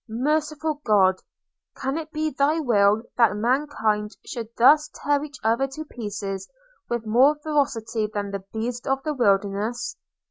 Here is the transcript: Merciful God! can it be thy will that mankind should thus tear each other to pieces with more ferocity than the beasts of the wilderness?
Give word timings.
Merciful 0.09 0.81
God! 0.83 1.17
can 1.77 1.95
it 1.95 2.11
be 2.11 2.31
thy 2.31 2.59
will 2.59 3.03
that 3.17 3.35
mankind 3.35 4.09
should 4.25 4.49
thus 4.57 4.89
tear 4.95 5.23
each 5.23 5.37
other 5.43 5.67
to 5.67 5.85
pieces 5.85 6.49
with 6.89 7.05
more 7.05 7.35
ferocity 7.43 8.07
than 8.11 8.31
the 8.31 8.43
beasts 8.51 8.87
of 8.87 9.03
the 9.03 9.13
wilderness? 9.13 9.97